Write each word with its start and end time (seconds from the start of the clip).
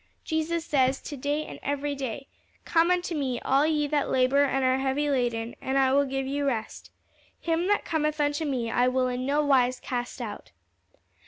Jesus 0.23 0.65
says, 0.65 0.99
to 1.03 1.15
day 1.15 1.45
and 1.45 1.59
every 1.61 1.93
day, 1.93 2.25
'Come 2.65 2.89
unto 2.89 3.13
me, 3.13 3.39
all 3.41 3.67
ye 3.67 3.85
that 3.85 4.09
labor 4.09 4.43
and 4.45 4.65
are 4.65 4.79
heavy 4.79 5.11
laden, 5.11 5.55
and 5.61 5.77
I 5.77 5.93
will 5.93 6.05
give 6.05 6.25
you 6.25 6.43
rest.' 6.47 6.89
'Him 7.39 7.67
that 7.67 7.85
cometh 7.85 8.19
unto 8.19 8.43
me, 8.43 8.71
I 8.71 8.87
will 8.87 9.07
in 9.07 9.27
no 9.27 9.45
wise 9.45 9.79
cast 9.79 10.19
out.'" 10.19 10.49